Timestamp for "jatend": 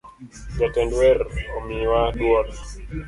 0.57-0.91